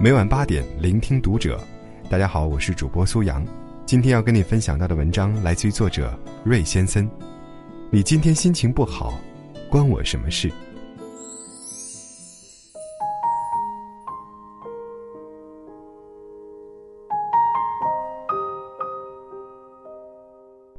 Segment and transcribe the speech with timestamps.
[0.00, 1.60] 每晚八点，聆听读者。
[2.08, 3.44] 大家好，我是主播苏阳。
[3.84, 7.10] 今天要跟你分享到的文章来自于作者瑞先森。
[7.90, 9.20] 你今天心情不好，
[9.68, 10.52] 关我什么事？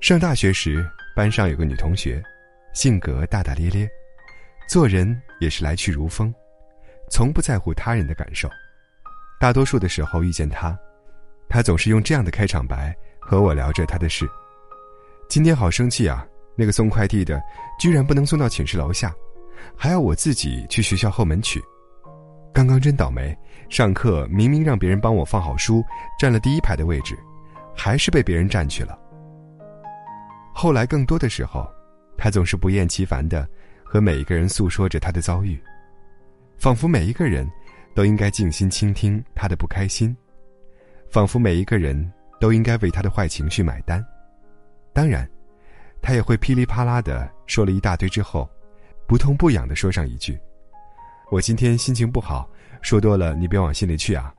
[0.00, 2.22] 上大学时，班上有个女同学，
[2.72, 3.90] 性格大大咧咧，
[4.68, 6.32] 做人也是来去如风，
[7.10, 8.48] 从不在乎他人的感受。
[9.38, 10.76] 大多数的时候遇见他，
[11.48, 14.28] 他总是用这样的开场白和我聊着他的事。
[15.28, 16.26] 今天好生气啊！
[16.56, 17.40] 那个送快递的
[17.78, 19.14] 居然不能送到寝室楼下，
[19.76, 21.62] 还要我自己去学校后门取。
[22.52, 23.36] 刚刚真倒霉，
[23.68, 25.84] 上课明明让别人帮我放好书，
[26.18, 27.16] 占了第一排的位置，
[27.76, 28.98] 还是被别人占去了。
[30.52, 31.64] 后来更多的时候，
[32.16, 33.48] 他总是不厌其烦的
[33.84, 35.62] 和每一个人诉说着他的遭遇，
[36.58, 37.48] 仿佛每一个人
[37.98, 40.16] 都应该静心倾听他的不开心，
[41.10, 44.06] 仿佛每一个人都应该为他的坏情绪买单。
[44.92, 45.28] 当然，
[46.00, 48.48] 他也会噼里啪啦的说了一大堆之后，
[49.08, 50.38] 不痛不痒的说上一句
[51.32, 52.48] ：“我今天心情不好，
[52.82, 54.32] 说多了你别往心里去啊。”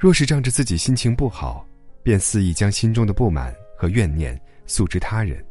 [0.00, 1.66] 若是仗着自己心情不好，
[2.02, 4.40] 便肆意将心中的不满和怨念。
[4.64, 5.44] 诉之他人，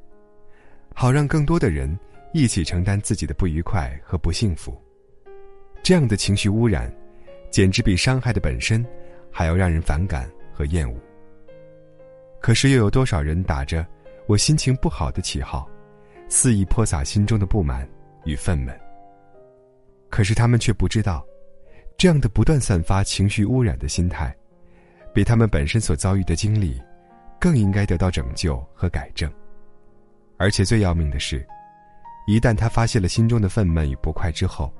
[0.95, 1.95] 好让更多的人
[2.33, 4.75] 一起承担自己的不愉快和不幸福。
[5.85, 6.91] 这样的情绪污染，
[7.51, 8.83] 简直比伤害的本身
[9.31, 10.99] 还要让人反感和厌恶。
[12.41, 13.85] 可是又有多少人打着
[14.25, 15.69] 我心情不好的旗号，
[16.27, 17.87] 肆意泼洒心中的不满
[18.23, 18.75] 与愤懑？
[20.09, 21.23] 可是他们却不知道，
[21.99, 24.35] 这样的不断散发情绪污染的心态，
[25.13, 26.81] 比他们本身所遭遇的经历。
[27.39, 29.31] 更应该得到拯救和改正，
[30.37, 31.45] 而且最要命的是，
[32.25, 34.73] 一旦他发泄了心中的愤懑与不快之后，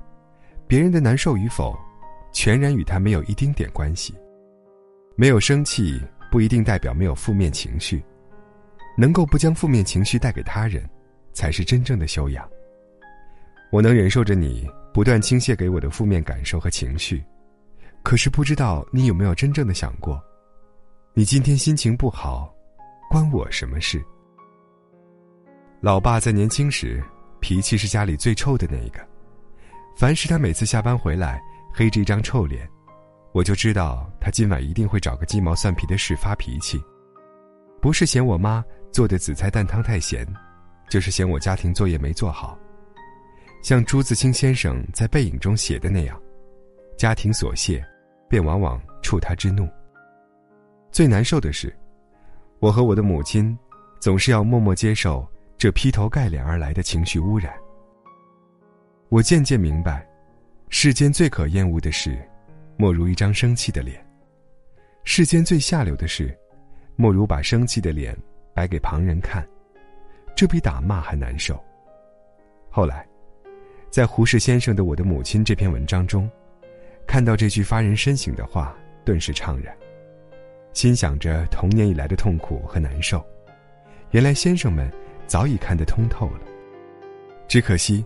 [0.68, 1.78] 别人的难受与否，
[2.32, 4.14] 全然与他没有一丁点关系。
[5.16, 8.04] 没有生气不一定代表没有负面情绪，
[8.98, 10.84] 能够不将负面情绪带给他人，
[11.34, 12.50] 才是真正的修养。
[13.72, 17.24] 我能忍受着你不断倾泻给我的负面感受和情绪，
[18.04, 20.22] 可是不知道你有没有真正的想过。
[21.14, 22.54] 你今天心情不好，
[23.10, 24.04] 关我什么事？
[25.80, 27.02] 老爸在年轻时
[27.40, 29.00] 脾气是家里最臭的那一个，
[29.96, 31.42] 凡是他每次下班回来
[31.74, 32.68] 黑着一张臭脸，
[33.32, 36.82] 我就知道他今晚一定会找个鸡毛蒜皮的事发脾气，
[37.82, 40.28] 不是嫌我妈做的紫菜蛋汤太咸，
[40.90, 42.58] 就是嫌我家庭作业没做好。
[43.64, 46.22] 像朱自清先生在《背影》中写的那样，
[46.98, 47.84] 家庭琐屑，
[48.30, 49.68] 便往往触他之怒。
[50.92, 51.74] 最难受的是，
[52.60, 53.58] 我和我的母亲，
[54.00, 55.26] 总是要默默接受
[55.58, 57.54] 这劈头盖脸而来的情绪污染。
[59.10, 60.06] 我渐渐明白，
[60.70, 62.18] 世间最可厌恶的事，
[62.76, 63.96] 莫如一张生气的脸；
[65.04, 66.36] 世间最下流的事，
[66.96, 68.18] 莫如把生气的脸
[68.54, 69.48] 摆给旁人看，
[70.36, 71.64] 这比打骂还难受。
[72.72, 73.08] 后来，
[73.92, 76.30] 在胡适先生的《我的母亲》这篇文章中，
[77.06, 79.74] 看到这句发人深省的话，顿时怅然。
[80.74, 83.24] 心想着童年以来的痛苦和难受，
[84.12, 84.92] 原来先生们
[85.28, 86.42] 早已看得通透了。
[87.48, 88.04] 只可惜，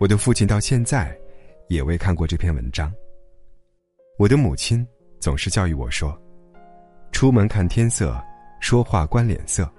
[0.00, 1.14] 我的父亲到现在
[1.68, 2.90] 也未看过这篇文章。
[4.18, 4.84] 我的母亲
[5.20, 6.18] 总是教育我说
[7.12, 8.18] ：“出门看天色，
[8.60, 9.70] 说话观脸色。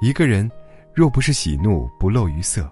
[0.00, 0.50] 一个人
[0.94, 2.66] 若不是喜怒不露于色，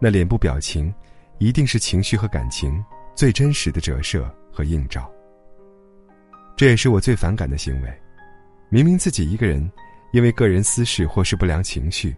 [0.00, 0.92] 那脸部表情
[1.38, 2.84] 一定是情绪和感情
[3.14, 5.08] 最真实的折射和映照。”
[6.58, 8.02] 这也是我最反感的行为，
[8.68, 9.70] 明明自己一个人，
[10.10, 12.16] 因为个人私事或是不良情绪，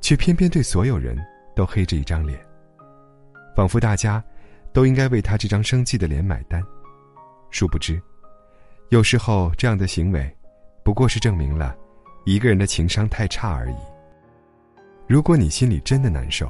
[0.00, 1.18] 却偏偏对所有人
[1.56, 2.38] 都黑着一张脸，
[3.58, 4.22] 仿佛大家
[4.72, 6.64] 都应该为他这张生气的脸买单。
[7.50, 8.00] 殊不知，
[8.90, 10.32] 有时候这样的行为，
[10.84, 11.76] 不过是证明了
[12.24, 13.76] 一个人的情商太差而已。
[15.08, 16.48] 如果你心里真的难受，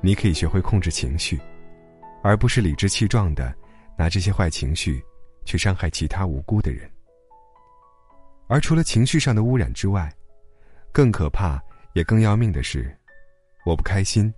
[0.00, 1.38] 你可以学会控制情绪，
[2.22, 3.54] 而不是理直气壮的
[3.98, 5.04] 拿这些坏情绪。
[5.44, 6.90] 去伤害其他无辜的人，
[8.46, 10.10] 而除了情绪上的污染之外，
[10.90, 11.62] 更可怕
[11.92, 12.96] 也更要命的是，
[13.66, 14.32] 我不开心，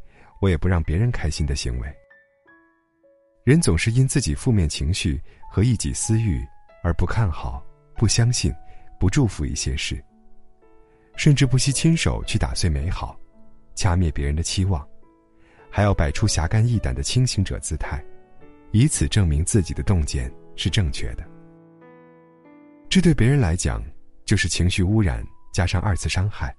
[0.46, 1.92] 我也不让别人开心的行为。
[3.42, 5.20] 人总是因自己负面情绪
[5.50, 6.40] 和一己私欲
[6.84, 7.60] 而不看好、
[7.96, 8.54] 不相信、
[9.00, 10.00] 不祝福一些事，
[11.16, 13.18] 甚至不惜亲手去打碎美好，
[13.74, 14.88] 掐灭别人的期望，
[15.68, 18.00] 还要摆出侠肝义胆的清醒者姿态，
[18.70, 20.32] 以此证明自己的洞见。
[20.54, 21.26] 是正确的，
[22.88, 23.84] 这对别人来讲
[24.24, 26.56] 就是情绪污染加上二次伤害。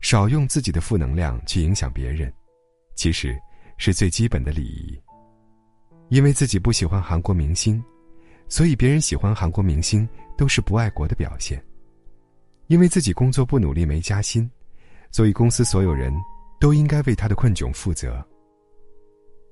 [0.00, 2.32] 少用自己的负能量去影响别人，
[3.02, 3.36] 其实
[3.78, 4.96] 是最基本的礼仪。
[6.08, 7.82] 因为自己不喜欢韩国明星，
[8.48, 10.08] 所以别人喜欢韩国明星
[10.38, 11.60] 都是不爱国的表现。
[12.68, 14.48] 因为自己工作不努力没加薪，
[15.10, 16.14] 所以公司所有人
[16.60, 18.24] 都应该为他的困窘负责。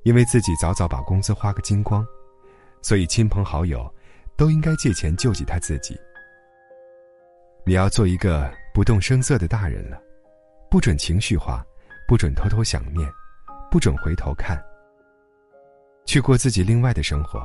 [0.04, 2.06] 因为自己早早把工资花个精光，
[2.82, 3.92] 所以亲朋好友
[4.36, 5.98] 都应该借钱救济他自己。
[7.66, 10.00] 你要做一个不动声色的大人了，
[10.70, 11.66] 不准情绪化，
[12.06, 13.10] 不准偷偷想念，
[13.70, 14.60] 不准回头看。
[16.04, 17.40] 去过自己另外的生活，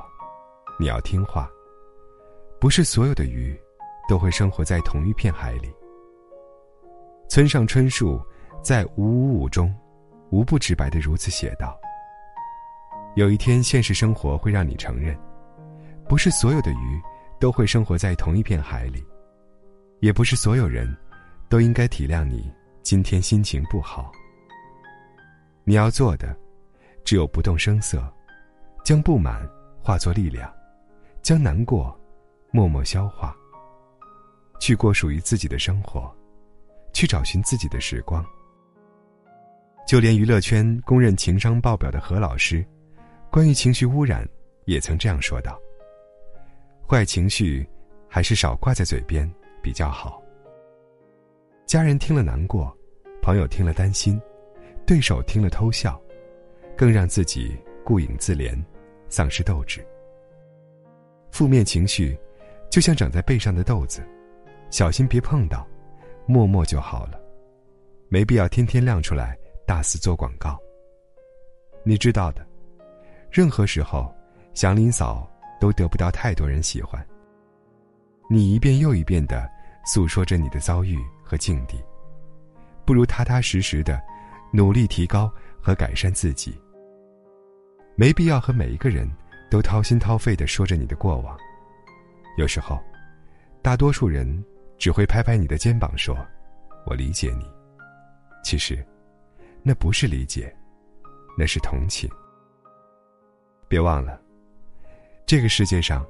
[0.80, 1.48] 你要听话。
[2.60, 3.56] 不是所有的鱼，
[4.10, 5.72] 都会生活在同一片海里。
[7.30, 8.20] 村上春树
[8.64, 9.74] 在《五五五》中，
[10.32, 11.78] 无不直白的如此写道。
[13.16, 15.16] 有一天，现实生活会让你承认，
[16.10, 17.02] 不是所有的鱼
[17.40, 19.06] 都会生活在同一片海里，
[20.00, 20.92] 也不是所有人
[21.50, 22.52] 都应该体谅你
[22.82, 24.12] 今天心情不好。
[25.68, 26.36] 你要做的，
[27.04, 28.08] 只有不动声色，
[28.84, 29.42] 将不满
[29.82, 30.54] 化作力量，
[31.24, 32.00] 将难过
[32.52, 33.36] 默默消化，
[34.60, 36.16] 去过属于自己的生活，
[36.94, 38.24] 去找寻自己的时光。
[39.88, 42.64] 就连娱乐圈公认情商爆表的何老师。
[43.32, 44.26] 关于情绪污染，
[44.66, 45.60] 也曾这样说道
[46.88, 47.68] ：“坏情绪
[48.08, 49.30] 还是少挂在嘴边
[49.64, 50.22] 比较好。
[51.66, 52.72] 家人听了难过，
[53.22, 54.22] 朋友听了担心，
[54.86, 56.00] 对手听了偷笑，
[56.78, 58.56] 更让自己顾影自怜，
[59.10, 59.86] 丧失斗志。
[61.32, 62.18] 负面情绪
[62.70, 64.08] 就像长在背上的豆子，
[64.70, 65.68] 小心别碰到，
[66.28, 67.20] 默默就好了，
[68.10, 70.58] 没必要天天亮出来大肆做广告。
[71.84, 72.46] 你知道的。”
[73.32, 74.14] 任何时候，
[74.54, 75.30] 祥林嫂
[75.60, 77.06] 都得不到太多人喜欢。
[78.30, 79.50] 你一遍又一遍的
[79.86, 81.84] 诉说着你的遭遇和境地，
[82.86, 84.02] 不如踏踏实实的
[84.56, 85.32] 努力提高
[85.62, 86.58] 和改善自己。
[87.96, 89.10] 没必要和每一个人
[89.52, 91.38] 都掏心掏肺的说着你的过往。
[92.38, 92.80] 有时候，
[93.62, 94.44] 大多数人
[94.78, 96.18] 只会拍拍你的肩膀说
[96.88, 97.46] ：“我理解你。”
[98.44, 98.86] 其实，
[99.62, 100.56] 那不是理解，
[101.38, 102.10] 那是同情。
[103.68, 104.22] 别忘了，
[105.26, 106.06] 这个世界上，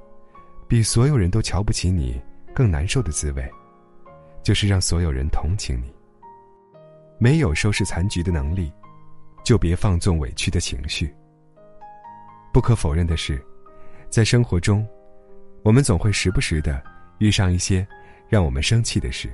[0.68, 2.20] 比所有人都瞧不起你
[2.54, 3.50] 更难受的滋味，
[4.42, 5.94] 就是让所有人同情你。
[7.18, 8.72] 没有收拾残局的能力，
[9.44, 11.14] 就别放纵委屈的情绪。
[12.52, 13.42] 不可否认的是，
[14.10, 14.86] 在生活中，
[15.62, 16.82] 我们总会时不时的
[17.18, 17.86] 遇上一些
[18.28, 19.30] 让我们生气的事，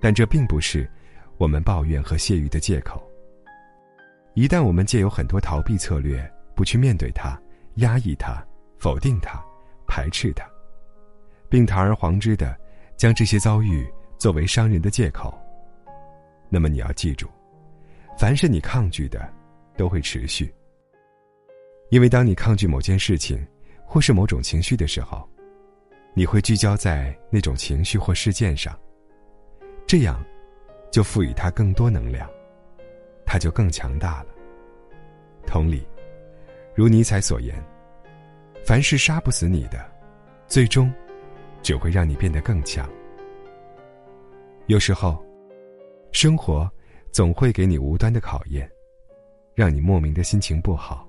[0.00, 0.90] 但这并不是
[1.38, 3.02] 我们抱怨和泄欲的借口。
[4.34, 7.40] 一旦我们借有很多逃避策略，不去面对它，
[7.76, 8.42] 压抑它，
[8.78, 9.42] 否定它，
[9.86, 10.44] 排斥它，
[11.48, 12.56] 并堂而皇之的
[12.96, 13.86] 将这些遭遇
[14.16, 15.41] 作为伤人的借口。
[16.54, 17.26] 那么你要记住，
[18.18, 19.26] 凡是你抗拒的，
[19.74, 20.52] 都会持续。
[21.88, 23.42] 因为当你抗拒某件事情，
[23.86, 25.26] 或是某种情绪的时候，
[26.12, 28.78] 你会聚焦在那种情绪或事件上，
[29.86, 30.22] 这样，
[30.90, 32.28] 就赋予它更多能量，
[33.24, 34.26] 它就更强大了。
[35.46, 35.82] 同理。
[36.74, 37.62] 如尼采所言
[38.62, 39.90] ：“凡是杀不死你的，
[40.46, 40.92] 最终
[41.62, 42.86] 只会让你变得更强。”
[44.68, 45.22] 有时候，
[46.12, 46.70] 生活
[47.10, 48.70] 总会给你无端的考验，
[49.54, 51.08] 让你莫名的心情不好。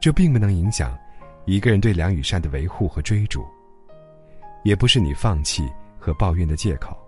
[0.00, 0.98] 这并不能影响
[1.44, 3.46] 一个人对梁雨善的维护和追逐，
[4.64, 6.98] 也不是你放弃和抱怨的借口。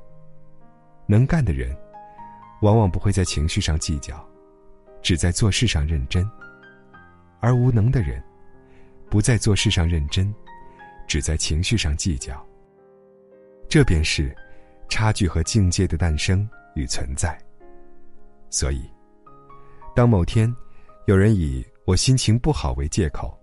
[1.06, 1.76] 能干的人，
[2.60, 4.24] 往往不会在情绪上计较，
[5.02, 6.30] 只在做事上认真。
[7.40, 8.22] 而无能的人，
[9.10, 10.32] 不在做事上认真，
[11.08, 12.46] 只在情绪上计较。
[13.68, 14.34] 这便是
[14.88, 17.38] 差距和境界的诞生与存在。
[18.50, 18.88] 所以，
[19.94, 20.54] 当某天
[21.06, 23.36] 有人以我心情不好为借口，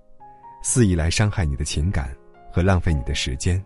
[0.63, 2.15] 肆意来伤害你的情感
[2.51, 3.63] 和浪费你的时间，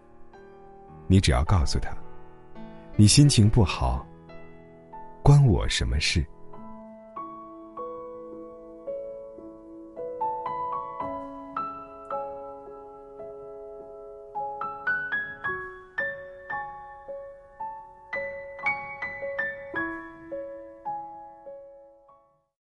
[1.07, 1.95] 你只要告诉他
[2.97, 4.05] ：“你心情不好，
[5.23, 6.25] 关我什么事？”